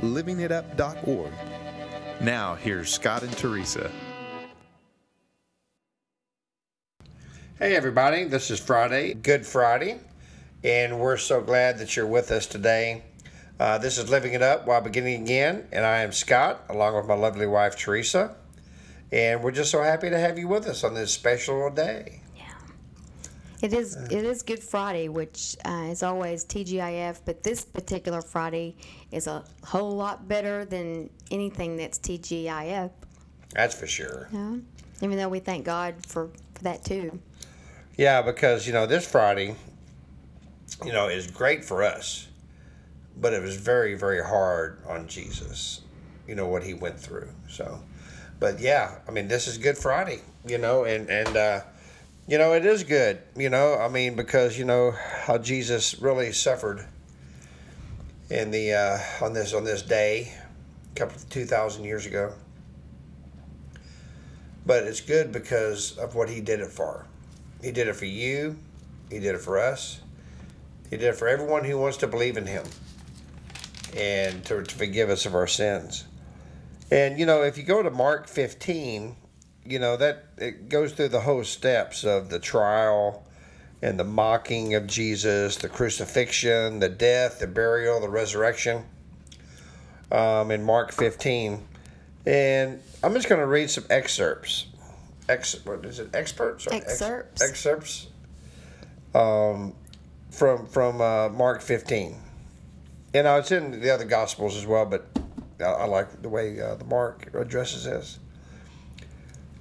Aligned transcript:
livingitup.org. 0.00 1.32
Now, 2.20 2.54
here's 2.54 2.92
Scott 2.92 3.22
and 3.22 3.32
Teresa. 3.36 3.90
Hey, 7.58 7.76
everybody, 7.76 8.24
this 8.24 8.50
is 8.50 8.58
Friday, 8.58 9.12
Good 9.12 9.44
Friday, 9.44 10.00
and 10.64 10.98
we're 10.98 11.18
so 11.18 11.42
glad 11.42 11.78
that 11.78 11.94
you're 11.94 12.06
with 12.06 12.30
us 12.30 12.46
today. 12.46 13.02
Uh, 13.58 13.76
this 13.76 13.98
is 13.98 14.08
Living 14.08 14.32
It 14.32 14.40
Up 14.40 14.66
While 14.66 14.80
Beginning 14.80 15.22
Again, 15.22 15.68
and 15.70 15.84
I 15.84 15.98
am 15.98 16.12
Scott, 16.12 16.64
along 16.70 16.96
with 16.96 17.06
my 17.06 17.14
lovely 17.14 17.46
wife, 17.46 17.76
Teresa, 17.76 18.34
and 19.12 19.42
we're 19.42 19.50
just 19.50 19.70
so 19.70 19.82
happy 19.82 20.08
to 20.08 20.18
have 20.18 20.38
you 20.38 20.48
with 20.48 20.66
us 20.66 20.84
on 20.84 20.94
this 20.94 21.12
special 21.12 21.68
day. 21.68 22.19
It 23.62 23.74
is 23.74 23.96
it 23.96 24.24
is 24.24 24.42
Good 24.42 24.62
Friday, 24.62 25.08
which 25.08 25.56
uh, 25.66 25.88
is 25.90 26.02
always 26.02 26.44
TGIF, 26.46 27.20
but 27.26 27.42
this 27.42 27.62
particular 27.62 28.22
Friday 28.22 28.76
is 29.12 29.26
a 29.26 29.44
whole 29.64 29.92
lot 29.92 30.26
better 30.26 30.64
than 30.64 31.10
anything 31.30 31.76
that's 31.76 31.98
TGIF. 31.98 32.90
That's 33.52 33.74
for 33.74 33.86
sure. 33.86 34.28
Yeah. 34.32 34.56
Even 35.02 35.16
though 35.16 35.28
we 35.28 35.40
thank 35.40 35.64
God 35.64 35.94
for, 36.06 36.30
for 36.54 36.62
that 36.62 36.84
too. 36.84 37.20
Yeah, 37.96 38.22
because, 38.22 38.66
you 38.66 38.72
know, 38.72 38.86
this 38.86 39.06
Friday, 39.06 39.56
you 40.84 40.92
know, 40.92 41.08
is 41.08 41.26
great 41.26 41.64
for 41.64 41.82
us, 41.82 42.28
but 43.16 43.32
it 43.32 43.42
was 43.42 43.56
very, 43.56 43.94
very 43.94 44.24
hard 44.24 44.78
on 44.86 45.06
Jesus, 45.06 45.82
you 46.26 46.34
know, 46.34 46.46
what 46.46 46.62
he 46.62 46.72
went 46.74 46.98
through. 46.98 47.28
So, 47.48 47.80
but 48.38 48.60
yeah, 48.60 48.98
I 49.06 49.10
mean, 49.10 49.28
this 49.28 49.46
is 49.46 49.58
Good 49.58 49.76
Friday, 49.76 50.20
you 50.46 50.58
know, 50.58 50.84
and, 50.84 51.10
and, 51.10 51.36
uh, 51.36 51.60
you 52.30 52.38
know, 52.38 52.52
it 52.52 52.64
is 52.64 52.84
good, 52.84 53.20
you 53.36 53.50
know, 53.50 53.76
I 53.76 53.88
mean, 53.88 54.14
because, 54.14 54.56
you 54.56 54.64
know, 54.64 54.92
how 54.92 55.36
Jesus 55.36 56.00
really 56.00 56.30
suffered 56.30 56.86
in 58.30 58.52
the, 58.52 58.72
uh, 58.72 59.24
on 59.24 59.32
this, 59.32 59.52
on 59.52 59.64
this 59.64 59.82
day, 59.82 60.32
a 60.92 60.94
couple, 60.96 61.20
2,000 61.28 61.82
years 61.82 62.06
ago. 62.06 62.32
But 64.64 64.84
it's 64.84 65.00
good 65.00 65.32
because 65.32 65.98
of 65.98 66.14
what 66.14 66.28
he 66.28 66.40
did 66.40 66.60
it 66.60 66.70
for. 66.70 67.04
He 67.60 67.72
did 67.72 67.88
it 67.88 67.96
for 67.96 68.04
you. 68.04 68.56
He 69.10 69.18
did 69.18 69.34
it 69.34 69.40
for 69.40 69.58
us. 69.58 70.00
He 70.88 70.96
did 70.96 71.08
it 71.08 71.16
for 71.16 71.26
everyone 71.26 71.64
who 71.64 71.78
wants 71.78 71.96
to 71.96 72.06
believe 72.06 72.36
in 72.36 72.46
him 72.46 72.64
and 73.96 74.44
to, 74.44 74.62
to 74.62 74.74
forgive 74.76 75.10
us 75.10 75.26
of 75.26 75.34
our 75.34 75.48
sins. 75.48 76.04
And, 76.92 77.18
you 77.18 77.26
know, 77.26 77.42
if 77.42 77.58
you 77.58 77.64
go 77.64 77.82
to 77.82 77.90
Mark 77.90 78.28
15, 78.28 79.16
you 79.64 79.78
know, 79.78 79.96
that 79.96 80.26
it 80.38 80.68
goes 80.68 80.92
through 80.92 81.08
the 81.08 81.20
whole 81.20 81.44
steps 81.44 82.04
of 82.04 82.30
the 82.30 82.38
trial 82.38 83.24
and 83.82 83.98
the 83.98 84.04
mocking 84.04 84.74
of 84.74 84.86
Jesus, 84.86 85.56
the 85.56 85.68
crucifixion, 85.68 86.80
the 86.80 86.88
death, 86.88 87.40
the 87.40 87.46
burial, 87.46 88.00
the 88.00 88.08
resurrection 88.08 88.84
um, 90.12 90.50
in 90.50 90.62
Mark 90.62 90.92
15. 90.92 91.66
And 92.26 92.80
I'm 93.02 93.14
just 93.14 93.28
going 93.28 93.40
to 93.40 93.46
read 93.46 93.70
some 93.70 93.84
excerpts. 93.88 94.66
Ex, 95.28 95.64
what 95.64 95.84
is 95.84 95.98
it? 95.98 96.14
Experts? 96.14 96.66
Or 96.66 96.74
ex- 96.74 97.00
Excerpts. 97.00 97.42
excerpts 97.42 98.06
um, 99.14 99.74
from 100.30 100.66
from 100.66 101.00
uh, 101.00 101.28
Mark 101.28 101.62
15. 101.62 102.16
And 103.14 103.26
uh, 103.26 103.38
it's 103.40 103.50
in 103.50 103.80
the 103.80 103.90
other 103.90 104.04
Gospels 104.04 104.56
as 104.56 104.66
well, 104.66 104.86
but 104.86 105.06
I, 105.60 105.64
I 105.64 105.84
like 105.86 106.22
the 106.22 106.28
way 106.28 106.60
uh, 106.60 106.74
the 106.74 106.84
Mark 106.84 107.32
addresses 107.34 107.84
this. 107.84 108.18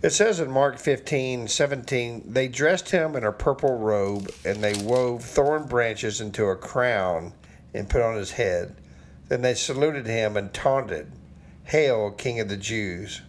It 0.02 0.12
says 0.12 0.40
in 0.40 0.50
Mark 0.50 0.80
15, 0.80 1.50
17, 1.50 2.24
they 2.26 2.48
dressed 2.48 2.90
him 2.92 3.18
in 3.18 3.26
a 3.26 3.34
purple 3.34 3.78
robe 3.78 4.32
and 4.46 4.64
they 4.64 4.74
wove 4.82 5.26
thorn 5.26 5.68
branches 5.68 6.22
into 6.22 6.46
a 6.46 6.56
crown 6.56 7.34
and 7.74 7.90
put 7.90 8.02
on 8.02 8.16
his 8.16 8.32
head. 8.32 8.78
Then 9.28 9.42
they 9.42 9.56
saluted 9.56 10.08
him 10.08 10.38
and 10.38 10.54
taunted, 10.54 11.12
Hail, 11.66 12.12
King 12.12 12.40
of 12.40 12.48
the 12.48 12.56
Jews! 12.56 13.24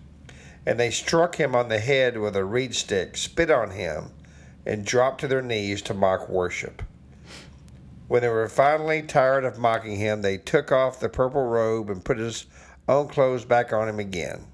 And 0.64 0.78
they 0.78 0.92
struck 0.92 1.34
him 1.34 1.56
on 1.56 1.68
the 1.68 1.80
head 1.80 2.16
with 2.16 2.36
a 2.36 2.44
reed 2.44 2.76
stick, 2.76 3.16
spit 3.16 3.50
on 3.50 3.72
him, 3.72 4.12
and 4.64 4.84
dropped 4.84 5.22
to 5.22 5.28
their 5.28 5.42
knees 5.42 5.82
to 5.82 5.94
mock 5.94 6.28
worship. 6.28 6.82
When 8.06 8.22
they 8.22 8.28
were 8.28 8.48
finally 8.48 9.02
tired 9.02 9.44
of 9.44 9.58
mocking 9.58 9.96
him, 9.96 10.22
they 10.22 10.38
took 10.38 10.70
off 10.70 11.00
the 11.00 11.08
purple 11.08 11.46
robe 11.46 11.90
and 11.90 12.04
put 12.04 12.18
his 12.18 12.46
own 12.88 13.08
clothes 13.08 13.44
back 13.44 13.72
on 13.72 13.88
him 13.88 13.98
again. 13.98 14.46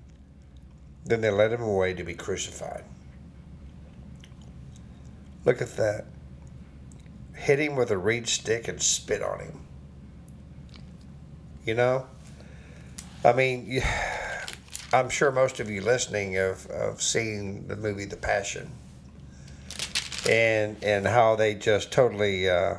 Then 1.07 1.21
they 1.21 1.31
led 1.31 1.53
him 1.53 1.63
away 1.63 1.95
to 1.95 2.05
be 2.05 2.15
crucified. 2.15 2.85
Look 5.45 5.63
at 5.63 5.77
that. 5.77 6.07
Hit 7.35 7.61
him 7.61 7.77
with 7.77 7.91
a 7.91 7.97
reed 7.97 8.27
stick 8.27 8.67
and 8.67 8.83
spit 8.83 9.23
on 9.23 9.41
him. 9.41 9.61
You 11.65 11.75
know? 11.75 12.07
I 13.25 13.33
mean, 13.33 13.83
I'm 14.93 15.09
sure 15.09 15.31
most 15.31 15.61
of 15.61 15.71
you 15.71 15.81
listening 15.81 16.35
have, 16.35 16.65
have 16.65 17.01
seen 17.01 17.69
the 17.69 17.77
movie 17.77 18.05
The 18.05 18.17
Passion. 18.17 18.71
And, 20.29 20.77
and 20.83 21.07
how 21.07 21.37
they 21.37 21.55
just 21.55 21.93
totally 21.93 22.51
uh, 22.51 22.79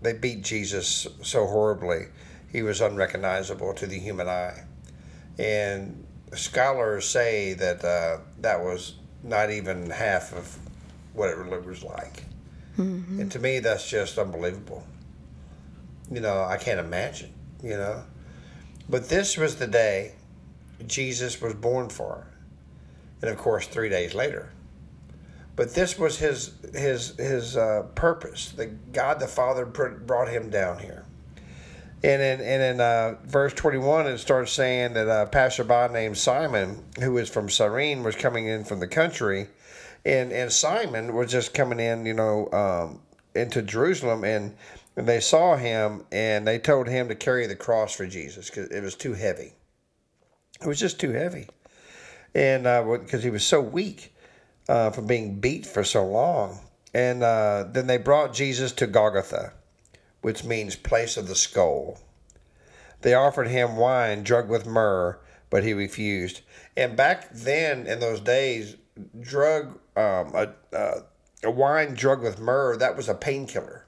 they 0.00 0.12
beat 0.12 0.42
Jesus 0.42 1.06
so 1.22 1.46
horribly 1.46 2.06
he 2.50 2.62
was 2.62 2.80
unrecognizable 2.80 3.74
to 3.74 3.86
the 3.86 3.98
human 3.98 4.28
eye. 4.28 4.64
And 5.38 6.06
scholars 6.34 7.06
say 7.08 7.54
that 7.54 7.84
uh, 7.84 8.18
that 8.40 8.60
was 8.60 8.94
not 9.22 9.50
even 9.50 9.90
half 9.90 10.32
of 10.32 10.58
what 11.12 11.28
it 11.28 11.36
really 11.36 11.58
was 11.66 11.82
like. 11.82 12.24
And 13.20 13.32
to 13.32 13.38
me, 13.38 13.58
that's 13.58 13.88
just 13.90 14.18
unbelievable. 14.18 14.84
You 16.10 16.20
know, 16.20 16.44
I 16.44 16.56
can't 16.56 16.78
imagine, 16.78 17.32
you 17.62 17.76
know. 17.76 18.04
But 18.88 19.08
this 19.08 19.36
was 19.36 19.56
the 19.56 19.66
day 19.66 20.14
Jesus 20.86 21.40
was 21.40 21.54
born 21.54 21.88
for. 21.88 22.26
And 23.20 23.30
of 23.30 23.36
course, 23.36 23.66
three 23.66 23.88
days 23.88 24.14
later. 24.14 24.52
But 25.56 25.74
this 25.74 25.98
was 25.98 26.18
his 26.18 26.52
his 26.72 27.16
his 27.16 27.56
uh, 27.56 27.86
purpose. 27.96 28.52
that 28.52 28.92
God 28.92 29.18
the 29.18 29.26
Father 29.26 29.66
brought 29.66 30.28
him 30.28 30.50
down 30.50 30.78
here. 30.78 31.04
And 32.04 32.22
in 32.22 32.40
and 32.40 32.62
in 32.62 32.80
uh, 32.80 33.16
verse 33.24 33.52
twenty 33.52 33.78
one, 33.78 34.06
it 34.06 34.18
starts 34.18 34.52
saying 34.52 34.94
that 34.94 35.08
a 35.08 35.26
passerby 35.26 35.92
named 35.92 36.16
Simon, 36.16 36.84
who 37.00 37.12
was 37.12 37.28
from 37.28 37.48
Cyrene, 37.48 38.04
was 38.04 38.14
coming 38.14 38.46
in 38.46 38.64
from 38.64 38.78
the 38.78 38.86
country, 38.86 39.48
and 40.04 40.32
and 40.32 40.52
Simon 40.52 41.14
was 41.14 41.32
just 41.32 41.54
coming 41.54 41.80
in, 41.80 42.06
you 42.06 42.14
know, 42.14 42.48
um, 42.52 43.00
into 43.34 43.62
Jerusalem, 43.62 44.22
and, 44.22 44.54
and 44.96 45.08
they 45.08 45.18
saw 45.18 45.56
him, 45.56 46.04
and 46.12 46.46
they 46.46 46.58
told 46.60 46.88
him 46.88 47.08
to 47.08 47.16
carry 47.16 47.48
the 47.48 47.56
cross 47.56 47.94
for 47.94 48.06
Jesus 48.06 48.48
because 48.48 48.70
it 48.70 48.82
was 48.82 48.94
too 48.94 49.14
heavy. 49.14 49.52
It 50.60 50.68
was 50.68 50.78
just 50.78 51.00
too 51.00 51.10
heavy, 51.10 51.48
and 52.32 52.62
because 53.00 53.24
he 53.24 53.30
was 53.30 53.44
so 53.44 53.60
weak 53.60 54.14
uh, 54.68 54.90
from 54.90 55.06
being 55.08 55.40
beat 55.40 55.66
for 55.66 55.82
so 55.82 56.06
long. 56.06 56.60
And 56.94 57.22
uh, 57.22 57.66
then 57.70 57.86
they 57.86 57.98
brought 57.98 58.32
Jesus 58.32 58.72
to 58.72 58.86
Golgotha, 58.86 59.52
which 60.20 60.44
means 60.44 60.76
place 60.76 61.16
of 61.16 61.28
the 61.28 61.34
skull. 61.34 61.98
They 63.02 63.14
offered 63.14 63.48
him 63.48 63.76
wine 63.76 64.22
drugged 64.22 64.48
with 64.48 64.66
myrrh, 64.66 65.18
but 65.50 65.64
he 65.64 65.72
refused. 65.72 66.40
And 66.76 66.96
back 66.96 67.30
then, 67.32 67.86
in 67.86 68.00
those 68.00 68.20
days, 68.20 68.76
drug 69.20 69.78
um, 69.96 70.34
a, 70.34 70.52
uh, 70.72 71.00
a 71.44 71.50
wine 71.50 71.94
drugged 71.94 72.22
with 72.22 72.40
myrrh 72.40 72.76
that 72.76 72.96
was 72.96 73.08
a 73.08 73.14
painkiller 73.14 73.84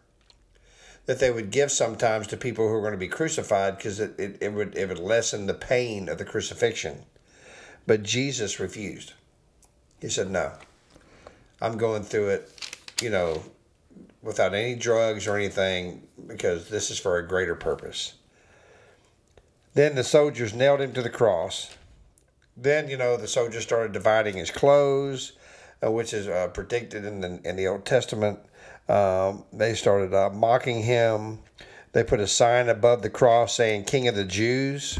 that 1.06 1.19
they 1.19 1.31
would 1.31 1.50
give 1.50 1.72
sometimes 1.72 2.28
to 2.28 2.37
people 2.37 2.69
who 2.69 2.75
were 2.75 2.81
going 2.81 2.93
to 2.93 2.99
be 2.99 3.08
crucified 3.08 3.76
because 3.76 3.99
it, 3.99 4.14
it, 4.19 4.38
it 4.40 4.52
would 4.52 4.76
it 4.76 4.88
would 4.88 4.99
lessen 4.99 5.46
the 5.46 5.54
pain 5.54 6.08
of 6.08 6.19
the 6.19 6.25
crucifixion. 6.25 7.04
But 7.87 8.04
Jesus 8.04 8.60
refused. 8.60 9.14
He 10.00 10.08
said, 10.08 10.31
"No, 10.31 10.52
I'm 11.60 11.76
going 11.76 12.04
through 12.04 12.28
it, 12.28 12.76
you 13.02 13.10
know, 13.10 13.43
without 14.22 14.55
any 14.55 14.75
drugs 14.75 15.26
or 15.26 15.37
anything 15.37 16.06
because 16.26 16.69
this 16.69 16.90
is 16.90 16.99
for 16.99 17.19
a 17.19 17.26
greater 17.26 17.55
purpose." 17.55 18.14
Then 19.75 19.94
the 19.94 20.05
soldiers 20.05 20.52
nailed 20.52 20.81
him 20.81 20.93
to 20.94 21.02
the 21.02 21.11
cross. 21.11 21.76
Then 22.56 22.88
you 22.88 22.96
know 22.96 23.17
the 23.17 23.28
soldiers 23.28 23.62
started 23.62 23.93
dividing 23.93 24.37
his 24.37 24.50
clothes, 24.50 25.32
uh, 25.84 25.90
which 25.90 26.12
is 26.12 26.28
uh, 26.28 26.49
predicted 26.49 27.05
in 27.05 27.20
the 27.20 27.40
in 27.44 27.56
the 27.56 27.67
Old 27.69 27.84
Testament. 27.84 28.38
Um, 28.88 29.44
they 29.52 29.75
started 29.75 30.12
uh, 30.12 30.31
mocking 30.31 30.82
him. 30.82 31.38
They 31.93 32.05
put 32.05 32.20
a 32.20 32.26
sign 32.26 32.69
above 32.69 33.02
the 33.02 33.11
cross 33.11 33.55
saying 33.55 33.84
"King 33.84 34.08
of 34.08 34.14
the 34.14 34.25
Jews." 34.25 34.99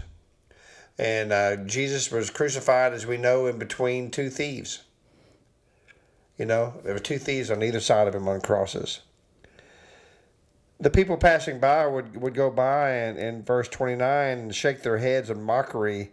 And 0.99 1.33
uh, 1.33 1.57
Jesus 1.57 2.11
was 2.11 2.29
crucified, 2.29 2.93
as 2.93 3.07
we 3.07 3.17
know, 3.17 3.47
in 3.47 3.59
between 3.59 4.11
two 4.11 4.29
thieves. 4.29 4.83
You 6.37 6.45
know, 6.45 6.75
there 6.85 6.93
were 6.93 7.01
two 7.01 7.19
thieves 7.19 7.51
on 7.51 7.63
either 7.63 7.81
side 7.81 8.07
of 8.07 8.15
him 8.15 8.29
on 8.29 8.43
crosses. 8.43 9.01
The 10.81 10.91
people 10.91 11.19
passing 11.19 11.61
by 11.61 11.87
would, 11.87 12.17
would 12.17 12.35
go 12.35 12.51
by 12.51 12.91
and 12.91 13.19
in 13.19 13.43
verse 13.43 13.69
29 13.69 14.39
and 14.39 14.55
shake 14.55 14.83
their 14.83 14.97
heads 14.97 15.29
in 15.29 15.43
mockery. 15.43 16.13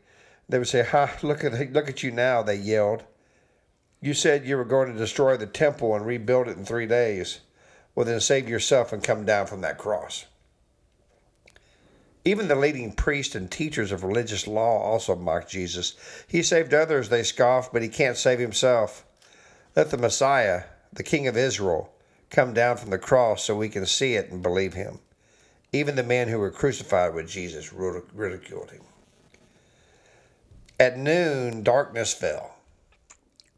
They 0.50 0.60
would 0.60 0.68
say, 0.68 0.84
Ha, 0.84 1.18
look 1.24 1.44
at, 1.46 1.72
look 1.72 1.88
at 1.88 2.04
you 2.04 2.12
now, 2.12 2.44
they 2.44 2.56
yelled. 2.56 3.04
You 4.02 4.14
said 4.14 4.46
you 4.46 4.58
were 4.58 4.66
going 4.66 4.92
to 4.92 4.98
destroy 4.98 5.38
the 5.38 5.48
temple 5.48 5.96
and 5.96 6.06
rebuild 6.06 6.48
it 6.48 6.58
in 6.58 6.66
three 6.66 6.86
days. 6.86 7.40
Well, 7.96 8.06
then 8.06 8.20
save 8.20 8.48
yourself 8.48 8.94
and 8.94 9.04
come 9.04 9.26
down 9.26 9.48
from 9.48 9.62
that 9.62 9.78
cross. 9.78 10.26
Even 12.26 12.50
the 12.50 12.56
leading 12.56 12.92
priests 12.92 13.36
and 13.36 13.50
teachers 13.50 13.94
of 13.94 14.04
religious 14.04 14.48
law 14.48 14.82
also 14.82 15.16
mocked 15.16 15.50
Jesus. 15.50 15.96
He 16.28 16.44
saved 16.44 16.74
others, 16.74 17.08
they 17.08 17.24
scoffed, 17.24 17.72
but 17.72 17.82
he 17.82 17.88
can't 17.88 18.18
save 18.18 18.38
himself. 18.38 19.06
Let 19.78 19.92
the 19.92 19.98
Messiah, 19.98 20.64
the 20.92 21.04
King 21.04 21.26
of 21.28 21.38
Israel, 21.38 21.94
come 22.30 22.54
down 22.54 22.78
from 22.78 22.90
the 22.90 22.98
cross 22.98 23.44
so 23.44 23.56
we 23.56 23.70
can 23.70 23.86
see 23.86 24.16
it 24.16 24.32
and 24.32 24.42
believe 24.42 24.74
him. 24.74 25.00
Even 25.74 25.96
the 25.96 26.04
men 26.04 26.28
who 26.28 26.40
were 26.40 26.52
crucified 26.52 27.14
with 27.14 27.28
Jesus 27.28 27.74
ridiculed 27.74 28.72
him. 28.72 28.82
At 30.80 30.98
noon, 30.98 31.64
darkness 31.64 32.14
fell. 32.14 32.56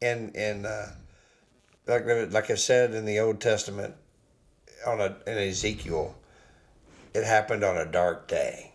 And, 0.01 0.35
and 0.35 0.65
uh, 0.65 0.87
like, 1.87 2.05
like 2.31 2.49
I 2.49 2.55
said 2.55 2.93
in 2.93 3.05
the 3.05 3.19
Old 3.19 3.41
Testament, 3.41 3.95
on 4.87 5.01
a, 5.01 5.17
in 5.27 5.37
Ezekiel, 5.37 6.15
it 7.13 7.25
happened 7.25 7.63
on 7.63 7.77
a 7.77 7.85
dark 7.85 8.27
day. 8.27 8.71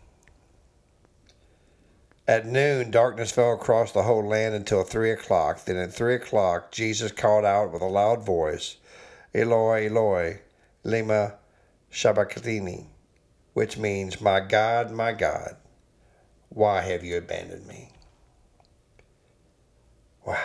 At 2.26 2.46
noon, 2.46 2.90
darkness 2.90 3.32
fell 3.32 3.52
across 3.52 3.92
the 3.92 4.02
whole 4.02 4.26
land 4.26 4.54
until 4.54 4.82
three 4.82 5.10
o'clock. 5.10 5.64
Then 5.64 5.76
at 5.76 5.92
three 5.92 6.14
o'clock, 6.14 6.72
Jesus 6.72 7.12
called 7.12 7.44
out 7.44 7.72
with 7.72 7.82
a 7.82 7.86
loud 7.86 8.24
voice, 8.24 8.76
Eloi, 9.34 9.86
Eloi, 9.86 10.40
lema 10.84 11.34
sabachthani, 11.90 12.86
which 13.52 13.76
means, 13.76 14.20
My 14.20 14.40
God, 14.40 14.90
my 14.90 15.12
God, 15.12 15.56
why 16.48 16.82
have 16.82 17.02
you 17.02 17.16
abandoned 17.16 17.66
me? 17.66 17.90
Wow. 20.24 20.38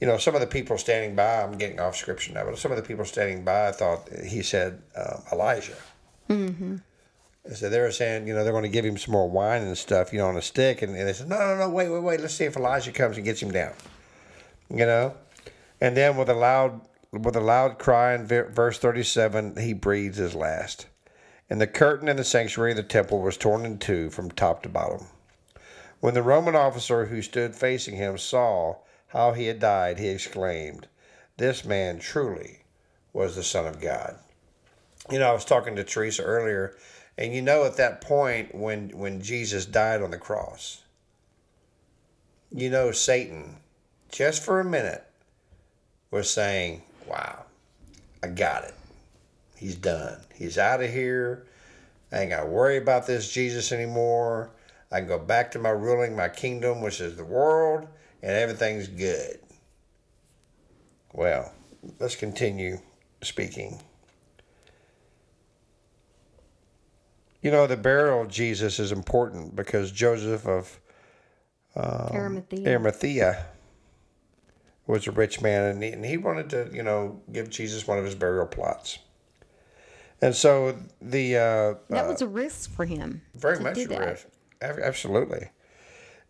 You 0.00 0.06
know, 0.06 0.16
some 0.16 0.34
of 0.34 0.40
the 0.40 0.46
people 0.46 0.78
standing 0.78 1.14
by, 1.14 1.42
I'm 1.42 1.58
getting 1.58 1.78
off 1.78 1.94
scripture 1.94 2.32
now, 2.32 2.44
but 2.44 2.58
some 2.58 2.72
of 2.72 2.78
the 2.78 2.82
people 2.82 3.04
standing 3.04 3.44
by 3.44 3.70
thought 3.72 4.08
he 4.26 4.42
said 4.42 4.80
um, 4.96 5.22
Elijah. 5.30 5.76
Mm-hmm. 6.30 6.76
So 7.54 7.68
they 7.68 7.80
were 7.80 7.90
saying, 7.90 8.26
you 8.26 8.34
know, 8.34 8.42
they're 8.42 8.52
going 8.52 8.64
to 8.64 8.70
give 8.70 8.84
him 8.84 8.96
some 8.96 9.12
more 9.12 9.28
wine 9.28 9.62
and 9.62 9.76
stuff, 9.76 10.12
you 10.12 10.18
know, 10.18 10.28
on 10.28 10.36
a 10.36 10.42
stick. 10.42 10.82
And, 10.82 10.96
and 10.96 11.06
they 11.06 11.12
said, 11.12 11.28
no, 11.28 11.38
no, 11.38 11.56
no, 11.56 11.68
wait, 11.68 11.88
wait, 11.88 12.02
wait. 12.02 12.20
Let's 12.20 12.34
see 12.34 12.44
if 12.44 12.56
Elijah 12.56 12.92
comes 12.92 13.16
and 13.16 13.24
gets 13.24 13.42
him 13.42 13.50
down. 13.50 13.72
You 14.70 14.86
know? 14.86 15.14
And 15.80 15.96
then 15.96 16.16
with 16.16 16.28
a 16.28 16.34
loud 16.34 16.82
with 17.12 17.34
a 17.34 17.40
loud 17.40 17.78
cry 17.78 18.14
in 18.14 18.26
verse 18.26 18.78
37, 18.78 19.56
he 19.56 19.72
breathes 19.72 20.18
his 20.18 20.34
last. 20.34 20.86
And 21.48 21.60
the 21.60 21.66
curtain 21.66 22.08
in 22.08 22.16
the 22.16 22.24
sanctuary 22.24 22.70
of 22.70 22.76
the 22.76 22.84
temple 22.84 23.20
was 23.20 23.36
torn 23.36 23.66
in 23.66 23.78
two 23.78 24.10
from 24.10 24.30
top 24.30 24.62
to 24.62 24.68
bottom. 24.68 25.06
When 25.98 26.14
the 26.14 26.22
Roman 26.22 26.54
officer 26.54 27.06
who 27.06 27.20
stood 27.20 27.56
facing 27.56 27.96
him 27.96 28.16
saw 28.16 28.76
how 29.08 29.32
he 29.32 29.46
had 29.46 29.58
died, 29.58 29.98
he 29.98 30.08
exclaimed, 30.08 30.86
This 31.36 31.64
man 31.64 31.98
truly 31.98 32.60
was 33.12 33.34
the 33.34 33.42
Son 33.42 33.66
of 33.66 33.80
God. 33.80 34.16
You 35.10 35.18
know, 35.18 35.28
I 35.28 35.32
was 35.32 35.44
talking 35.44 35.74
to 35.76 35.84
Teresa 35.84 36.22
earlier, 36.22 36.76
and 37.18 37.34
you 37.34 37.42
know, 37.42 37.64
at 37.64 37.76
that 37.76 38.00
point 38.00 38.54
when, 38.54 38.90
when 38.90 39.20
Jesus 39.20 39.66
died 39.66 40.00
on 40.00 40.12
the 40.12 40.18
cross, 40.18 40.82
you 42.52 42.70
know, 42.70 42.92
Satan, 42.92 43.56
just 44.10 44.44
for 44.44 44.60
a 44.60 44.64
minute, 44.64 45.04
was 46.10 46.30
saying, 46.30 46.82
Wow, 47.06 47.44
I 48.22 48.28
got 48.28 48.64
it. 48.64 48.74
He's 49.56 49.76
done. 49.76 50.18
He's 50.34 50.58
out 50.58 50.82
of 50.82 50.90
here. 50.90 51.46
I 52.12 52.20
ain't 52.20 52.30
got 52.30 52.40
to 52.40 52.46
worry 52.46 52.76
about 52.76 53.06
this 53.06 53.30
Jesus 53.30 53.72
anymore. 53.72 54.50
I 54.90 54.98
can 54.98 55.08
go 55.08 55.18
back 55.18 55.52
to 55.52 55.58
my 55.58 55.70
ruling 55.70 56.16
my 56.16 56.28
kingdom, 56.28 56.80
which 56.80 57.00
is 57.00 57.16
the 57.16 57.24
world, 57.24 57.86
and 58.22 58.32
everything's 58.32 58.88
good. 58.88 59.38
Well, 61.12 61.52
let's 61.98 62.16
continue 62.16 62.78
speaking. 63.22 63.80
You 67.42 67.50
know, 67.50 67.66
the 67.66 67.76
burial 67.76 68.22
of 68.22 68.28
Jesus 68.28 68.78
is 68.78 68.92
important 68.92 69.54
because 69.56 69.92
Joseph 69.92 70.46
of 70.46 70.80
um, 71.76 72.10
Arimathea. 72.12 72.68
Arimathea 72.68 73.46
was 74.90 75.06
a 75.06 75.12
rich 75.12 75.40
man 75.40 75.64
and 75.64 75.82
he, 75.82 75.90
and 75.90 76.04
he 76.04 76.16
wanted 76.16 76.50
to, 76.50 76.70
you 76.72 76.82
know, 76.82 77.20
give 77.32 77.50
Jesus 77.50 77.86
one 77.86 77.98
of 77.98 78.04
his 78.04 78.14
burial 78.14 78.46
plots. 78.46 78.98
And 80.22 80.34
so 80.34 80.76
the. 81.00 81.36
Uh, 81.36 81.74
that 81.88 82.06
was 82.06 82.20
a 82.20 82.28
risk 82.28 82.70
for 82.70 82.84
him. 82.84 83.22
Very 83.34 83.58
much 83.60 83.78
a 83.78 83.86
risk. 83.86 84.26
Absolutely. 84.60 85.48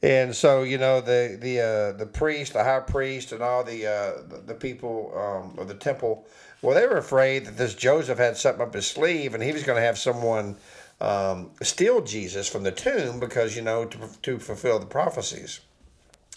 And 0.02 0.34
so 0.34 0.62
you 0.62 0.78
know 0.78 1.02
the 1.02 1.36
the 1.38 1.60
uh, 1.60 1.92
the 1.98 2.06
priest, 2.06 2.54
the 2.54 2.64
high 2.64 2.80
priest, 2.80 3.32
and 3.32 3.42
all 3.42 3.62
the 3.62 3.86
uh, 3.86 4.22
the, 4.28 4.42
the 4.46 4.54
people 4.54 5.12
um, 5.14 5.58
of 5.58 5.68
the 5.68 5.74
temple, 5.74 6.26
well, 6.62 6.74
they 6.74 6.86
were 6.86 6.96
afraid 6.96 7.44
that 7.44 7.58
this 7.58 7.74
Joseph 7.74 8.16
had 8.16 8.38
something 8.38 8.62
up 8.62 8.72
his 8.72 8.86
sleeve, 8.86 9.34
and 9.34 9.42
he 9.42 9.52
was 9.52 9.62
going 9.62 9.76
to 9.76 9.84
have 9.84 9.98
someone 9.98 10.56
um, 11.02 11.50
steal 11.62 12.00
Jesus 12.00 12.48
from 12.48 12.62
the 12.62 12.72
tomb 12.72 13.20
because 13.20 13.54
you 13.54 13.60
know 13.60 13.84
to 13.84 13.98
to 14.22 14.38
fulfill 14.38 14.78
the 14.78 14.86
prophecies. 14.86 15.60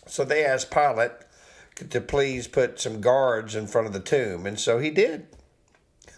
So 0.07 0.25
they 0.25 0.43
asked 0.43 0.69
Pilate 0.69 1.11
to 1.89 2.01
please 2.01 2.47
put 2.47 2.79
some 2.79 3.01
guards 3.01 3.55
in 3.55 3.67
front 3.67 3.87
of 3.87 3.93
the 3.93 3.99
tomb, 3.99 4.45
and 4.45 4.59
so 4.59 4.79
he 4.79 4.89
did. 4.89 5.27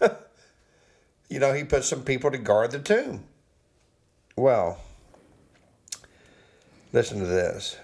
you 1.30 1.38
know, 1.38 1.52
he 1.52 1.64
put 1.64 1.84
some 1.84 2.02
people 2.02 2.30
to 2.30 2.38
guard 2.38 2.70
the 2.70 2.78
tomb. 2.78 3.24
Well, 4.36 4.80
Listen 6.96 7.18
to 7.18 7.26
this. 7.26 7.76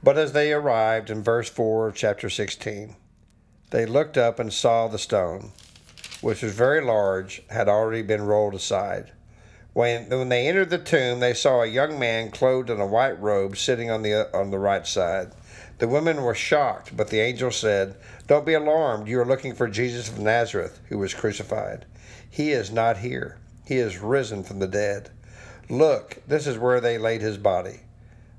But 0.00 0.16
as 0.16 0.32
they 0.32 0.52
arrived 0.52 1.10
in 1.10 1.24
verse 1.24 1.48
4 1.48 1.88
of 1.88 1.96
chapter 1.96 2.30
16, 2.30 2.94
they 3.70 3.84
looked 3.84 4.16
up 4.16 4.38
and 4.38 4.52
saw 4.52 4.86
the 4.86 4.96
stone, 4.96 5.50
which 6.20 6.42
was 6.42 6.54
very 6.54 6.80
large, 6.80 7.42
had 7.50 7.68
already 7.68 8.02
been 8.02 8.22
rolled 8.22 8.54
aside. 8.54 9.10
When, 9.74 10.08
when 10.08 10.28
they 10.28 10.46
entered 10.46 10.70
the 10.70 10.78
tomb, 10.78 11.18
they 11.18 11.34
saw 11.34 11.62
a 11.62 11.66
young 11.66 11.98
man 11.98 12.30
clothed 12.30 12.70
in 12.70 12.80
a 12.80 12.86
white 12.86 13.20
robe 13.20 13.56
sitting 13.56 13.90
on 13.90 14.02
the, 14.02 14.34
on 14.34 14.52
the 14.52 14.58
right 14.58 14.86
side. 14.86 15.32
The 15.78 15.88
women 15.88 16.22
were 16.22 16.34
shocked, 16.34 16.96
but 16.96 17.08
the 17.08 17.18
angel 17.18 17.50
said, 17.50 17.96
Don't 18.28 18.46
be 18.46 18.54
alarmed. 18.54 19.08
You 19.08 19.20
are 19.20 19.26
looking 19.26 19.52
for 19.52 19.66
Jesus 19.66 20.08
of 20.08 20.20
Nazareth, 20.20 20.80
who 20.88 20.98
was 20.98 21.12
crucified. 21.12 21.86
He 22.30 22.52
is 22.52 22.70
not 22.70 22.98
here. 22.98 23.38
He 23.66 23.78
is 23.78 23.98
risen 23.98 24.44
from 24.44 24.60
the 24.60 24.68
dead. 24.68 25.10
Look, 25.68 26.18
this 26.28 26.46
is 26.46 26.56
where 26.56 26.80
they 26.80 26.96
laid 26.96 27.20
his 27.20 27.38
body. 27.38 27.80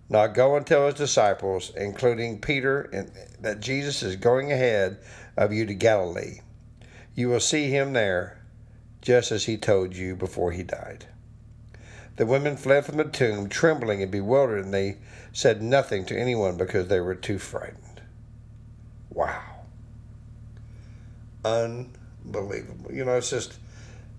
Now 0.08 0.28
go 0.28 0.56
and 0.56 0.66
tell 0.66 0.86
his 0.86 0.96
disciples, 0.96 1.74
including 1.76 2.40
Peter, 2.40 3.10
that 3.42 3.60
Jesus 3.60 4.04
is 4.04 4.16
going 4.16 4.54
ahead 4.54 5.00
of 5.36 5.52
you 5.52 5.66
to 5.66 5.74
Galilee. 5.74 6.40
You 7.14 7.28
will 7.28 7.42
see 7.42 7.70
him 7.70 7.92
there, 7.92 8.40
just 9.02 9.34
as 9.34 9.44
he 9.44 9.58
told 9.58 9.98
you 9.98 10.16
before 10.16 10.54
he 10.54 10.64
died. 10.64 11.08
The 12.18 12.26
women 12.26 12.56
fled 12.56 12.86
from 12.86 12.98
the 12.98 13.04
tomb, 13.04 13.50
trembling 13.50 14.02
and 14.02 14.12
bewildered, 14.12 14.66
and 14.66 14.74
they 14.74 14.98
said 15.34 15.62
nothing 15.62 16.06
to 16.06 16.18
anyone 16.18 16.58
because 16.58 16.88
they 16.88 17.02
were 17.02 17.16
too 17.16 17.38
frightened. 17.38 18.02
Wow. 19.10 19.44
Unbelievable. 21.44 22.94
You 22.94 23.06
know, 23.06 23.18
it's 23.18 23.30
just 23.30 23.60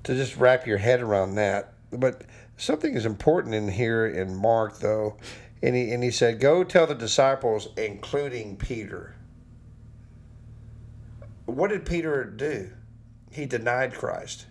to 0.05 0.15
just 0.15 0.37
wrap 0.37 0.67
your 0.67 0.79
head 0.79 1.01
around 1.01 1.37
that. 1.37 1.73
But 1.91 2.23
Something 2.57 2.95
is 2.95 3.05
important 3.05 3.55
in 3.55 3.69
here 3.69 4.07
in 4.07 4.35
Mark, 4.35 4.79
though. 4.79 5.17
And 5.63 5.75
he, 5.75 5.93
and 5.93 6.03
he 6.03 6.11
said, 6.11 6.41
Go 6.41 6.65
tell 6.65 6.87
the 6.87 6.95
disciples, 6.95 7.69
including 7.77 8.57
Peter. 8.57 9.15
What 11.45 11.71
did 11.71 11.85
Peter 11.85 12.25
do? 12.25 12.71
He 13.31 13.47
denied 13.47 13.95
Christ. 13.95 14.47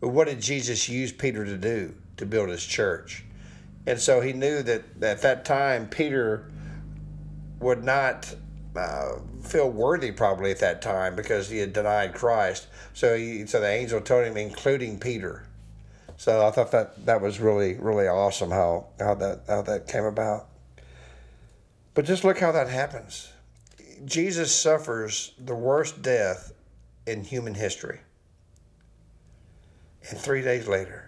But 0.00 0.08
what 0.10 0.28
did 0.28 0.40
Jesus 0.40 0.88
use 0.88 1.10
Peter 1.10 1.44
to 1.44 1.56
do? 1.56 1.94
To 2.18 2.26
build 2.26 2.50
his 2.50 2.64
church. 2.64 3.24
And 3.86 3.98
so 3.98 4.20
he 4.20 4.32
knew 4.32 4.62
that 4.62 5.02
at 5.02 5.22
that 5.22 5.44
time, 5.44 5.88
Peter 5.88 6.50
would 7.60 7.82
not 7.82 8.34
uh, 8.76 9.14
feel 9.42 9.70
worthy 9.70 10.12
probably 10.12 10.50
at 10.50 10.60
that 10.60 10.82
time 10.82 11.16
because 11.16 11.48
he 11.48 11.58
had 11.58 11.72
denied 11.72 12.14
Christ. 12.14 12.66
So 12.92 13.16
he, 13.16 13.46
so 13.46 13.60
the 13.60 13.68
angel 13.68 14.00
told 14.00 14.26
him, 14.26 14.36
including 14.36 14.98
Peter. 14.98 15.44
So 16.16 16.46
I 16.46 16.50
thought 16.50 16.72
that 16.72 17.06
that 17.06 17.20
was 17.20 17.38
really 17.38 17.74
really 17.74 18.08
awesome 18.08 18.50
how 18.50 18.88
how 18.98 19.14
that 19.14 19.42
how 19.48 19.62
that 19.62 19.86
came 19.86 20.04
about. 20.04 20.48
But 21.94 22.04
just 22.04 22.24
look 22.24 22.38
how 22.38 22.52
that 22.52 22.68
happens. 22.68 23.32
Jesus 24.04 24.54
suffers 24.54 25.32
the 25.38 25.54
worst 25.54 26.02
death 26.02 26.52
in 27.06 27.24
human 27.24 27.54
history. 27.54 28.00
And 30.10 30.18
three 30.18 30.42
days 30.42 30.68
later, 30.68 31.07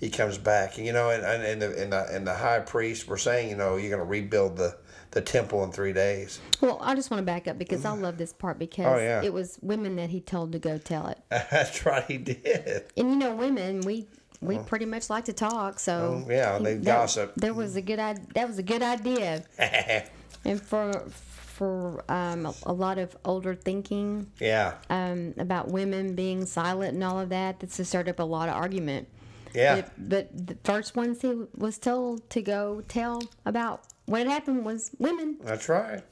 he 0.00 0.10
comes 0.10 0.38
back. 0.38 0.78
You 0.78 0.92
know, 0.92 1.10
and, 1.10 1.24
and, 1.24 1.42
and, 1.42 1.62
the, 1.62 1.82
and, 1.82 1.92
the, 1.92 2.06
and 2.14 2.26
the 2.26 2.34
high 2.34 2.60
priest 2.60 3.08
were 3.08 3.18
saying, 3.18 3.50
you 3.50 3.56
know, 3.56 3.76
you're 3.76 3.90
going 3.90 4.00
to 4.00 4.04
rebuild 4.08 4.56
the, 4.56 4.76
the 5.12 5.20
temple 5.20 5.64
in 5.64 5.72
three 5.72 5.92
days. 5.92 6.40
Well, 6.60 6.78
I 6.82 6.94
just 6.94 7.10
want 7.10 7.20
to 7.20 7.24
back 7.24 7.48
up 7.48 7.58
because 7.58 7.84
I 7.84 7.92
love 7.92 8.18
this 8.18 8.32
part 8.32 8.58
because 8.58 8.86
Oh, 8.86 8.98
yeah. 8.98 9.22
it 9.22 9.32
was 9.32 9.58
women 9.62 9.96
that 9.96 10.10
he 10.10 10.20
told 10.20 10.52
to 10.52 10.58
go 10.58 10.78
tell 10.78 11.06
it. 11.08 11.18
That's 11.30 11.84
right, 11.86 12.04
he 12.06 12.18
did. 12.18 12.84
And 12.96 13.10
you 13.10 13.16
know, 13.16 13.34
women, 13.34 13.80
we 13.80 14.06
we 14.42 14.58
pretty 14.58 14.84
much 14.84 15.08
like 15.08 15.24
to 15.26 15.32
talk, 15.32 15.78
so 15.80 16.24
Oh, 16.26 16.30
yeah, 16.30 16.58
they 16.58 16.74
that- 16.74 16.84
gossip. 16.84 17.32
There 17.36 17.54
was 17.54 17.74
a 17.76 17.80
good 17.82 17.98
idea. 17.98 18.24
That 18.34 18.46
was 18.48 18.58
a 18.58 18.62
good 18.62 18.82
idea, 18.82 19.44
and 20.44 20.60
for 20.60 20.92
for 21.08 22.04
um, 22.10 22.44
a, 22.44 22.54
a 22.66 22.72
lot 22.74 22.98
of 22.98 23.16
older 23.24 23.54
thinking 23.54 24.30
yeah, 24.38 24.74
um, 24.90 25.32
about 25.38 25.68
women 25.68 26.14
being 26.14 26.44
silent 26.44 26.92
and 26.92 27.02
all 27.02 27.18
of 27.18 27.30
that, 27.30 27.60
that's 27.60 27.78
has 27.78 27.88
stirred 27.88 28.10
up 28.10 28.18
a 28.18 28.22
lot 28.24 28.50
of 28.50 28.54
argument. 28.56 29.08
Yeah. 29.56 29.82
But, 29.96 30.08
but 30.08 30.46
the 30.46 30.56
first 30.64 30.94
ones 30.96 31.22
he 31.22 31.34
was 31.56 31.78
told 31.78 32.28
to 32.30 32.42
go 32.42 32.82
tell 32.88 33.22
about 33.44 33.84
what 34.06 34.18
had 34.18 34.28
happened 34.28 34.64
was 34.64 34.90
women. 34.98 35.38
That's 35.42 35.68
right. 35.68 36.02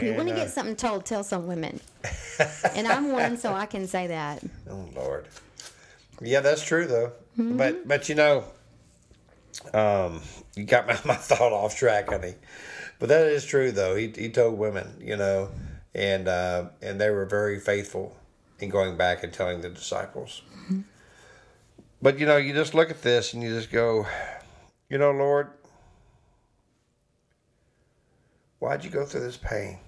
You 0.00 0.08
And, 0.08 0.16
want 0.16 0.28
to 0.30 0.34
uh, 0.34 0.38
get 0.38 0.50
something 0.50 0.76
told, 0.76 1.04
tell 1.04 1.22
some 1.22 1.46
women. 1.46 1.80
and 2.74 2.86
I'm 2.86 3.12
one, 3.12 3.36
so 3.36 3.52
I 3.52 3.66
can 3.66 3.86
say 3.86 4.08
that. 4.08 4.42
Oh 4.68 4.88
Lord. 4.94 5.28
Yeah, 6.20 6.40
that's 6.40 6.64
true 6.64 6.86
though. 6.86 7.12
Mm-hmm. 7.38 7.56
But 7.56 7.88
but 7.88 8.08
you 8.08 8.14
know, 8.14 8.44
um, 9.74 10.20
you 10.56 10.64
got 10.64 10.86
my, 10.86 10.98
my 11.04 11.14
thought 11.14 11.52
off 11.52 11.76
track, 11.76 12.08
honey. 12.08 12.34
But 12.98 13.08
that 13.08 13.26
is 13.26 13.44
true 13.44 13.72
though. 13.72 13.94
He 13.96 14.12
he 14.16 14.28
told 14.28 14.58
women, 14.58 14.96
you 15.00 15.16
know, 15.16 15.50
and 15.94 16.28
uh, 16.28 16.66
and 16.80 17.00
they 17.00 17.10
were 17.10 17.26
very 17.26 17.58
faithful 17.60 18.16
in 18.60 18.68
going 18.68 18.96
back 18.96 19.22
and 19.24 19.32
telling 19.32 19.60
the 19.60 19.68
disciples. 19.68 20.42
But 22.02 22.18
you 22.18 22.26
know, 22.26 22.36
you 22.36 22.52
just 22.52 22.74
look 22.74 22.90
at 22.90 23.02
this 23.02 23.32
and 23.32 23.44
you 23.44 23.50
just 23.50 23.70
go, 23.70 24.06
you 24.88 24.98
know, 24.98 25.12
Lord, 25.12 25.50
why'd 28.58 28.82
you 28.84 28.90
go 28.90 29.06
through 29.06 29.20
this 29.20 29.36
pain? 29.36 29.78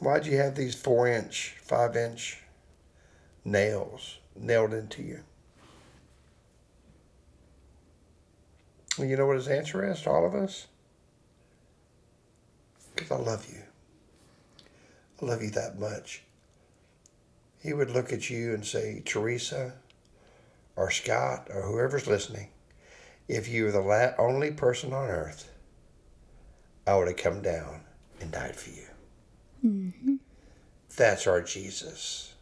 Why'd 0.00 0.26
you 0.26 0.36
have 0.36 0.54
these 0.54 0.74
four 0.74 1.08
inch, 1.08 1.56
five 1.62 1.96
inch 1.96 2.42
nails 3.42 4.18
nailed 4.36 4.74
into 4.74 5.02
you? 5.02 5.20
You 8.98 9.16
know 9.16 9.26
what 9.26 9.36
his 9.36 9.48
answer 9.48 9.90
is 9.90 10.02
to 10.02 10.10
all 10.10 10.26
of 10.26 10.34
us? 10.34 10.66
Because 12.94 13.10
I 13.10 13.16
love 13.16 13.46
you. 13.50 13.62
I 15.22 15.24
love 15.24 15.42
you 15.42 15.50
that 15.50 15.78
much. 15.78 16.23
He 17.64 17.72
would 17.72 17.90
look 17.90 18.12
at 18.12 18.28
you 18.28 18.52
and 18.52 18.64
say, 18.64 19.00
Teresa 19.06 19.72
or 20.76 20.90
Scott 20.90 21.48
or 21.50 21.62
whoever's 21.62 22.06
listening, 22.06 22.50
if 23.26 23.48
you 23.48 23.64
were 23.64 23.72
the 23.72 23.80
la- 23.80 24.12
only 24.18 24.50
person 24.50 24.92
on 24.92 25.08
earth, 25.08 25.50
I 26.86 26.94
would 26.94 27.08
have 27.08 27.16
come 27.16 27.40
down 27.40 27.80
and 28.20 28.30
died 28.30 28.54
for 28.54 28.68
you. 28.68 28.86
Mm-hmm. 29.64 30.14
That's 30.94 31.26
our 31.26 31.40
Jesus. 31.40 32.34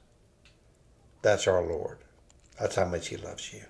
That's 1.23 1.47
our 1.47 1.63
Lord. 1.63 1.99
That's 2.59 2.75
how 2.75 2.87
much 2.87 3.07
He 3.07 3.17
loves 3.17 3.53
you. 3.53 3.63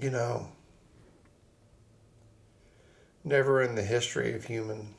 You 0.00 0.10
know, 0.10 0.52
never 3.24 3.60
in 3.60 3.74
the 3.74 3.82
history 3.82 4.32
of 4.32 4.44
human 4.44 4.94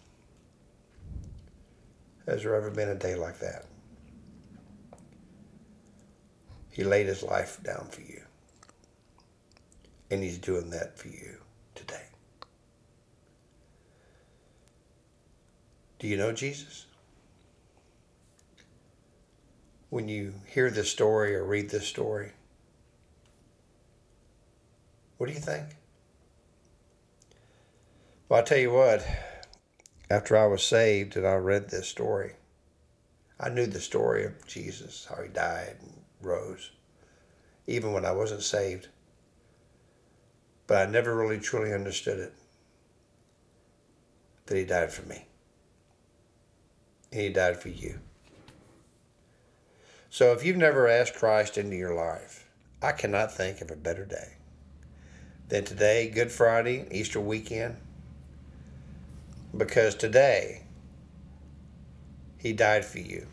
has 2.29 2.43
there 2.43 2.55
ever 2.55 2.69
been 2.69 2.89
a 2.89 2.95
day 2.95 3.15
like 3.15 3.39
that. 3.39 3.65
He 6.69 6.83
laid 6.83 7.07
his 7.07 7.23
life 7.23 7.61
down 7.63 7.87
for 7.89 8.01
you. 8.01 8.21
And 10.11 10.23
he's 10.23 10.37
doing 10.37 10.69
that 10.69 10.97
for 10.97 11.07
you 11.07 11.37
today. 11.75 12.05
Do 15.97 16.07
you 16.07 16.17
know 16.17 16.31
Jesus? 16.31 16.85
When 19.89 20.07
you 20.07 20.33
hear 20.45 20.69
this 20.69 20.89
story 20.89 21.35
or 21.35 21.43
read 21.43 21.69
this 21.69 21.87
story, 21.87 22.31
what 25.17 25.27
do 25.27 25.33
you 25.33 25.39
think? 25.39 25.65
Well, 28.29 28.39
I 28.39 28.43
tell 28.43 28.59
you 28.59 28.71
what, 28.71 29.05
after 30.09 30.35
I 30.35 30.47
was 30.47 30.63
saved 30.63 31.15
and 31.15 31.27
I 31.27 31.35
read 31.35 31.69
this 31.69 31.87
story, 31.87 32.33
I 33.39 33.49
knew 33.49 33.67
the 33.67 33.79
story 33.79 34.25
of 34.25 34.45
Jesus, 34.47 35.07
how 35.09 35.21
he 35.21 35.29
died 35.29 35.77
and 35.81 36.01
rose, 36.21 36.71
even 37.67 37.93
when 37.93 38.05
I 38.05 38.11
wasn't 38.11 38.43
saved. 38.43 38.87
But 40.67 40.87
I 40.87 40.91
never 40.91 41.15
really 41.15 41.39
truly 41.39 41.73
understood 41.73 42.19
it 42.19 42.33
that 44.47 44.57
he 44.57 44.65
died 44.65 44.91
for 44.91 45.07
me. 45.07 45.25
And 47.11 47.21
he 47.21 47.29
died 47.29 47.57
for 47.57 47.69
you. 47.69 47.99
So 50.09 50.33
if 50.33 50.43
you've 50.43 50.57
never 50.57 50.87
asked 50.87 51.13
Christ 51.13 51.57
into 51.57 51.75
your 51.75 51.93
life, 51.93 52.49
I 52.81 52.91
cannot 52.91 53.31
think 53.31 53.61
of 53.61 53.69
a 53.69 53.75
better 53.75 54.05
day 54.05 54.33
than 55.49 55.65
today, 55.65 56.09
Good 56.09 56.31
Friday, 56.31 56.87
Easter 56.91 57.19
weekend. 57.19 57.77
Because 59.55 59.95
today, 59.95 60.63
he 62.37 62.53
died 62.53 62.85
for 62.85 62.99
you. 62.99 63.27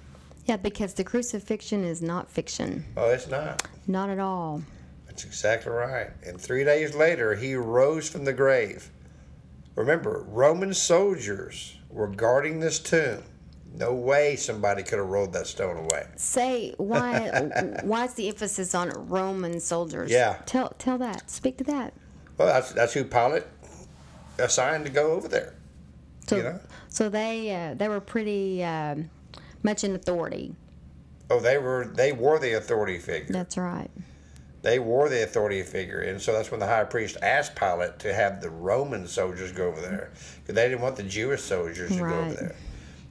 Yeah, 0.47 0.57
because 0.57 0.95
the 0.95 1.05
crucifixion 1.05 1.85
is 1.85 2.01
not 2.01 2.31
fiction. 2.31 2.85
Oh, 2.97 3.11
it's 3.11 3.29
not. 3.29 3.67
Not 3.87 4.11
at 4.11 4.19
all. 4.19 4.63
That's 5.07 5.25
exactly 5.25 5.73
right. 5.73 6.11
And 6.25 6.41
three 6.41 6.65
days 6.65 6.95
later, 6.95 7.35
he 7.35 7.55
rose 7.55 8.09
from 8.09 8.25
the 8.25 8.33
grave. 8.33 8.91
Remember, 9.75 10.25
Roman 10.29 10.73
soldiers 10.73 11.77
were 11.91 12.07
guarding 12.07 12.61
this 12.61 12.79
tomb. 12.79 13.23
No 13.75 13.93
way 13.93 14.37
somebody 14.37 14.83
could 14.83 14.99
have 14.99 15.09
rolled 15.09 15.33
that 15.35 15.47
stone 15.47 15.77
away. 15.77 16.07
Say 16.17 16.75
why? 16.79 17.29
why 17.83 18.05
is 18.07 18.15
the 18.15 18.29
emphasis 18.29 18.75
on 18.75 18.91
Roman 19.09 19.61
soldiers? 19.61 20.11
Yeah. 20.11 20.39
Tell 20.47 20.71
tell 20.79 20.97
that. 20.99 21.31
Speak 21.31 21.59
to 21.59 21.65
that. 21.65 21.93
Well, 22.39 22.49
that's, 22.49 22.73
that's 22.73 22.95
who 22.95 23.05
Pilate 23.05 23.45
assigned 24.39 24.87
to 24.87 24.91
go 24.91 25.13
over 25.13 25.29
there. 25.29 25.56
So 26.29 26.43
know? 26.43 26.61
so 26.89 27.09
they 27.09 27.55
uh, 27.55 27.75
they 27.75 27.89
were 27.89 28.01
pretty 28.01 28.65
um, 28.65 29.11
much 29.63 29.85
in 29.85 29.95
authority. 29.95 30.55
Oh, 31.31 31.41
they 31.41 31.59
were 31.59 31.91
they 31.95 32.13
were 32.13 32.39
the 32.39 32.57
authority 32.57 32.99
figure. 32.99 33.33
That's 33.33 33.57
right. 33.57 33.91
They 34.63 34.79
were 34.81 35.09
the 35.09 35.23
authority 35.23 35.63
figure, 35.63 36.01
and 36.01 36.21
so 36.21 36.33
that's 36.33 36.51
when 36.51 36.59
the 36.59 36.67
high 36.67 36.85
priest 36.85 37.17
asked 37.23 37.55
Pilate 37.55 38.01
to 38.01 38.13
have 38.13 38.41
the 38.41 38.51
Roman 38.51 39.07
soldiers 39.07 39.53
go 39.53 39.69
over 39.69 39.81
there 39.81 40.11
because 40.41 40.57
they 40.57 40.69
didn't 40.69 40.81
want 40.81 40.97
the 40.97 41.05
Jewish 41.05 41.43
soldiers 41.43 41.91
to 41.91 41.99
go 41.99 42.19
over 42.19 42.35
there 42.35 42.57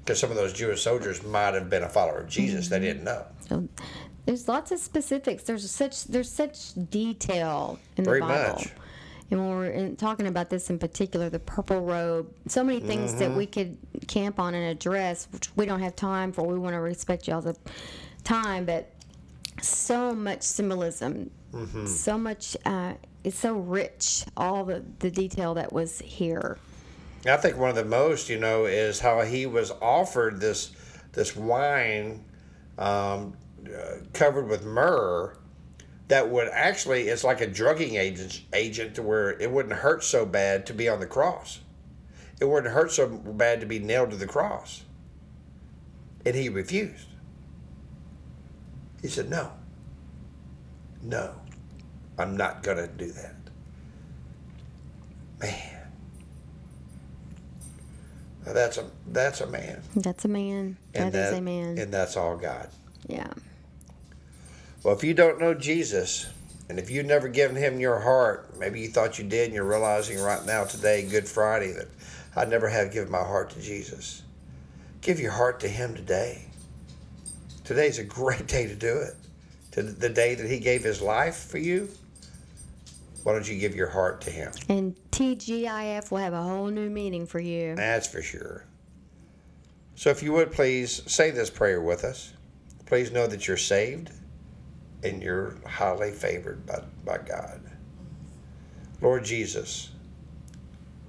because 0.04 0.20
some 0.20 0.30
of 0.30 0.36
those 0.36 0.54
Jewish 0.54 0.82
soldiers 0.82 1.24
might 1.24 1.54
have 1.54 1.70
been 1.70 1.84
a 1.84 1.90
follower 1.90 2.20
of 2.20 2.30
Jesus. 2.30 2.68
They 2.68 2.80
didn't 2.80 3.04
know. 3.04 3.26
So 3.48 3.68
there's 4.26 4.48
lots 4.48 4.72
of 4.72 4.80
specifics. 4.80 5.44
There's 5.44 5.70
such 5.70 6.06
there's 6.06 6.32
such 6.32 6.74
detail 6.90 7.80
in 7.98 8.04
the 8.04 8.10
Very 8.10 8.20
Bible. 8.20 8.56
much. 8.56 8.70
And 9.32 9.40
when 9.40 9.50
we're 9.58 9.66
in, 9.72 9.96
talking 9.96 10.28
about 10.28 10.50
this 10.50 10.70
in 10.70 10.78
particular, 10.78 11.30
the 11.30 11.40
purple 11.40 11.82
robe, 11.82 12.32
so 12.48 12.64
many 12.64 12.80
things 12.80 13.12
Mm-hmm. 13.12 13.20
that 13.20 13.32
we 13.32 13.46
could 13.48 13.78
camp 14.08 14.40
on 14.40 14.54
and 14.54 14.66
address, 14.66 15.28
which 15.32 15.50
we 15.56 15.66
don't 15.66 15.80
have 15.82 15.96
time 15.96 16.32
for. 16.32 16.46
We 16.46 16.60
want 16.60 16.74
to 16.74 16.80
respect 16.80 17.28
y'all's 17.28 17.48
time, 18.24 18.66
but 18.66 18.92
so 19.62 20.14
much 20.14 20.42
symbolism, 20.44 21.32
Mm-hmm. 21.54 21.86
so 21.88 22.18
much. 22.18 22.58
Uh, 22.66 22.94
it's 23.24 23.40
so 23.40 23.54
rich. 23.58 24.26
All 24.38 24.64
the 24.66 24.84
the 25.00 25.10
detail 25.10 25.54
that 25.56 25.72
was 25.74 26.00
here. 26.00 26.58
I 27.28 27.38
think 27.38 27.58
one 27.58 27.70
of 27.70 27.76
the 27.76 27.86
most, 27.86 28.30
you 28.30 28.38
know, 28.38 28.66
is 28.66 29.00
how 29.00 29.22
he 29.22 29.46
was 29.48 29.72
offered 29.82 30.40
this 30.40 30.72
this 31.14 31.36
wine 31.36 32.24
um, 32.78 33.34
uh, 33.66 33.96
covered 34.14 34.48
with 34.48 34.66
myrrh 34.66 35.36
that 36.08 36.30
would 36.30 36.48
actually 36.50 37.04
it's 37.04 37.24
like 37.24 37.42
a 37.42 37.48
drugging 37.48 37.96
agent 37.96 38.42
agent 38.54 38.96
to 38.96 39.02
where 39.02 39.32
it 39.40 39.52
wouldn't 39.52 39.76
hurt 39.76 40.04
so 40.04 40.26
bad 40.26 40.66
to 40.68 40.74
be 40.74 40.88
on 40.88 41.00
the 41.00 41.08
cross. 41.08 41.60
It 42.40 42.46
wouldn't 42.46 42.74
hurt 42.74 42.92
so 42.92 43.08
bad 43.08 43.62
to 43.62 43.66
be 43.66 43.80
nailed 43.80 44.12
to 44.12 44.18
the 44.18 44.28
cross. 44.28 44.84
And 46.26 46.36
he 46.36 46.50
refused. 46.50 47.08
He 49.02 49.08
said, 49.08 49.30
"No. 49.30 49.52
No. 51.02 51.36
I'm 52.18 52.36
not 52.36 52.64
going 52.64 52.78
to 52.78 52.88
do 52.88 53.12
that." 53.12 53.36
Man. 55.40 55.72
Now 58.46 58.54
that's 58.54 58.78
a 58.78 58.86
that's 59.08 59.42
a 59.42 59.48
man. 59.48 59.82
That's 59.96 60.26
a 60.26 60.28
man. 60.28 60.78
And 60.94 61.12
that 61.14 61.34
is 61.34 61.40
a 61.40 61.42
man. 61.42 61.78
And 61.78 61.92
that's 61.94 62.16
all 62.18 62.36
God. 62.38 62.70
yeah. 63.08 63.32
Well, 64.86 64.94
if 64.94 65.04
you 65.04 65.16
don't 65.16 65.40
know 65.40 65.56
Jesus, 65.56 66.28
and 66.70 66.78
if 66.78 66.92
you've 66.92 67.08
never 67.08 67.28
given 67.28 67.56
him 67.56 67.80
your 67.80 68.02
heart, 68.02 68.56
maybe 68.60 68.82
you 68.82 68.88
thought 68.88 69.18
you 69.18 69.26
did, 69.26 69.46
and 69.46 69.54
you're 69.56 69.64
realizing 69.64 70.20
right 70.20 70.46
now, 70.46 70.66
today, 70.66 71.02
Good 71.02 71.28
Friday, 71.28 71.72
that 71.72 71.88
I 72.36 72.46
never 72.46 72.70
have 72.70 72.94
given 72.94 73.10
my 73.12 73.24
heart 73.24 73.50
to 73.50 73.60
Jesus. 73.60 74.22
Give 75.02 75.20
your 75.20 75.32
heart 75.32 75.60
to 75.62 75.68
him 75.68 75.96
today. 75.96 76.46
Today's 77.64 77.98
a 77.98 78.04
great 78.04 78.46
day 78.56 78.68
to 78.68 78.76
do 78.76 79.00
it. 79.00 79.16
To 79.72 79.82
the 79.82 80.08
day 80.08 80.36
that 80.36 80.48
He 80.48 80.60
gave 80.60 80.84
His 80.84 81.02
life 81.02 81.36
for 81.36 81.58
you. 81.58 81.90
Why 83.24 83.34
don't 83.34 83.50
you 83.50 83.60
give 83.60 83.76
your 83.76 83.90
heart 83.90 84.22
to 84.22 84.30
Him? 84.30 84.52
And 84.70 84.96
TGIF 85.10 86.12
will 86.12 86.20
have 86.20 86.34
a 86.34 86.44
whole 86.44 86.68
new 86.68 86.92
meaning 86.92 87.26
for 87.26 87.40
you. 87.40 87.76
That's 87.76 88.08
for 88.08 88.22
sure. 88.22 88.66
So, 89.96 90.12
if 90.12 90.22
you 90.22 90.32
would 90.34 90.52
please 90.52 91.02
say 91.12 91.32
this 91.32 91.50
prayer 91.50 91.82
with 91.82 92.04
us. 92.04 92.34
Please 92.86 93.12
know 93.12 93.26
that 93.26 93.48
you're 93.48 93.58
saved 93.58 94.12
and 95.10 95.22
you're 95.22 95.56
highly 95.66 96.12
favored 96.12 96.66
by, 96.66 96.82
by 97.04 97.18
God. 97.18 97.62
Lord 99.02 99.26
Jesus, 99.26 99.92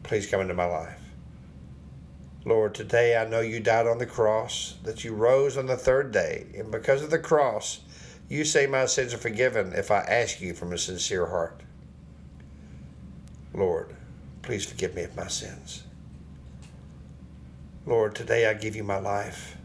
please 0.02 0.26
come 0.26 0.40
into 0.40 0.54
my 0.54 0.66
life. 0.66 1.00
Lord, 2.44 2.74
today 2.74 3.16
I 3.16 3.26
know 3.26 3.40
you 3.40 3.58
died 3.58 3.86
on 3.86 3.98
the 3.98 4.06
cross, 4.06 4.74
that 4.84 5.04
you 5.04 5.14
rose 5.14 5.56
on 5.56 5.66
the 5.66 5.76
third 5.76 6.12
day, 6.12 6.46
and 6.56 6.70
because 6.70 7.02
of 7.02 7.10
the 7.10 7.18
cross, 7.18 7.80
you 8.28 8.44
say 8.44 8.66
my 8.66 8.86
sins 8.86 9.14
are 9.14 9.18
forgiven 9.18 9.72
if 9.72 9.90
I 9.90 10.00
ask 10.00 10.40
you 10.40 10.54
from 10.54 10.72
a 10.72 10.78
sincere 10.78 11.26
heart. 11.26 11.60
Lord, 13.52 13.94
please 14.42 14.64
forgive 14.64 14.94
me 14.94 15.02
of 15.02 15.16
my 15.16 15.28
sins. 15.28 15.82
Lord, 17.86 18.14
today 18.14 18.46
I 18.46 18.54
give 18.54 18.76
you 18.76 18.84
my 18.84 18.98
life 18.98 19.56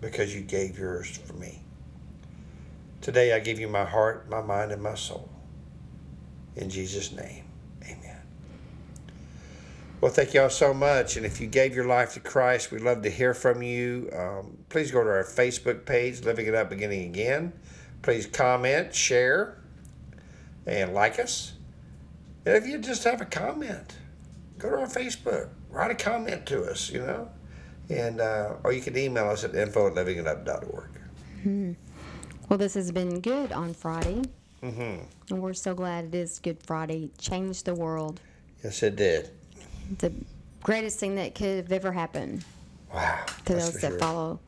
because 0.00 0.34
you 0.34 0.42
gave 0.42 0.78
yours 0.78 1.16
for 1.18 1.32
me. 1.34 1.63
Today 3.04 3.34
I 3.34 3.38
give 3.38 3.60
you 3.60 3.68
my 3.68 3.84
heart, 3.84 4.30
my 4.30 4.40
mind, 4.40 4.72
and 4.72 4.82
my 4.82 4.94
soul. 4.94 5.28
In 6.56 6.70
Jesus' 6.70 7.12
name, 7.12 7.44
amen. 7.82 8.16
Well, 10.00 10.10
thank 10.10 10.32
you 10.32 10.40
all 10.40 10.48
so 10.48 10.72
much. 10.72 11.18
And 11.18 11.26
if 11.26 11.38
you 11.38 11.46
gave 11.46 11.74
your 11.74 11.84
life 11.84 12.14
to 12.14 12.20
Christ, 12.20 12.72
we'd 12.72 12.80
love 12.80 13.02
to 13.02 13.10
hear 13.10 13.34
from 13.34 13.62
you. 13.62 14.08
Um, 14.16 14.56
please 14.70 14.90
go 14.90 15.04
to 15.04 15.10
our 15.10 15.22
Facebook 15.22 15.84
page, 15.84 16.24
Living 16.24 16.46
It 16.46 16.54
Up 16.54 16.70
Beginning 16.70 17.10
Again. 17.10 17.52
Please 18.00 18.24
comment, 18.24 18.94
share, 18.94 19.58
and 20.64 20.94
like 20.94 21.18
us. 21.18 21.52
And 22.46 22.56
if 22.56 22.66
you 22.66 22.78
just 22.78 23.04
have 23.04 23.20
a 23.20 23.26
comment, 23.26 23.96
go 24.56 24.70
to 24.70 24.78
our 24.78 24.86
Facebook, 24.86 25.50
write 25.68 25.90
a 25.90 25.94
comment 25.94 26.46
to 26.46 26.64
us, 26.64 26.88
you 26.90 27.00
know. 27.00 27.28
And 27.90 28.22
uh, 28.22 28.54
or 28.64 28.72
you 28.72 28.80
can 28.80 28.96
email 28.96 29.28
us 29.28 29.44
at 29.44 29.54
info 29.54 29.88
at 29.88 29.92
livingitup.org. 29.92 31.76
Well, 32.48 32.58
this 32.58 32.74
has 32.74 32.90
been 32.92 33.20
good 33.20 33.52
on 33.52 33.74
Friday. 33.74 34.22
Mm-hmm. 34.62 35.02
And 35.34 35.42
we're 35.42 35.54
so 35.54 35.74
glad 35.74 36.06
it 36.06 36.14
is 36.14 36.38
Good 36.38 36.62
Friday. 36.62 37.10
Changed 37.18 37.64
the 37.66 37.74
world. 37.74 38.20
Yes, 38.62 38.82
it 38.82 38.96
did. 38.96 39.30
The 39.98 40.12
greatest 40.62 40.98
thing 40.98 41.14
that 41.16 41.34
could 41.34 41.56
have 41.56 41.72
ever 41.72 41.92
happened 41.92 42.44
Wow. 42.92 43.24
to 43.46 43.52
those 43.54 43.74
that 43.80 43.90
sure. 43.92 43.98
follow 43.98 44.40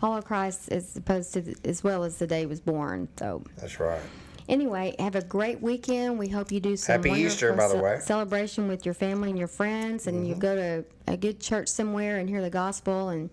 follow 0.00 0.22
Christ 0.22 0.70
as 0.72 0.96
opposed 0.96 1.34
to 1.34 1.54
as 1.64 1.84
well 1.84 2.04
as 2.04 2.16
the 2.16 2.26
day 2.26 2.40
he 2.40 2.46
was 2.46 2.60
born. 2.60 3.06
So 3.18 3.42
That's 3.58 3.78
right. 3.78 4.00
anyway, 4.48 4.94
have 4.98 5.14
a 5.14 5.22
great 5.22 5.60
weekend. 5.60 6.18
We 6.18 6.28
hope 6.28 6.50
you 6.50 6.58
do 6.60 6.74
some 6.78 7.02
Happy 7.02 7.20
Easter, 7.20 7.52
by 7.52 7.68
the 7.68 7.74
ce- 7.74 7.82
way. 7.82 7.90
Mm-hmm. 7.96 8.02
celebration 8.04 8.66
with 8.68 8.86
your 8.86 8.94
family 8.94 9.28
and 9.28 9.38
your 9.38 9.48
friends, 9.48 10.06
and 10.06 10.26
you 10.26 10.34
go 10.34 10.54
to 10.56 10.84
a 11.06 11.18
good 11.18 11.38
church 11.40 11.68
somewhere 11.68 12.16
and 12.16 12.30
hear 12.30 12.40
the 12.40 12.48
gospel 12.48 13.10
and 13.10 13.28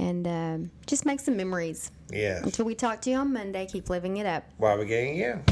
and 0.00 0.26
um, 0.26 0.70
just 0.86 1.04
make 1.04 1.20
some 1.20 1.36
memories. 1.36 1.90
Yeah. 2.10 2.42
Until 2.42 2.64
we 2.64 2.74
talk 2.74 3.02
to 3.02 3.10
you 3.10 3.16
on 3.16 3.32
Monday, 3.32 3.66
keep 3.66 3.90
living 3.90 4.16
it 4.16 4.26
up. 4.26 4.44
While 4.56 4.78
we're 4.78 4.86
getting 4.86 5.14
again. 5.14 5.44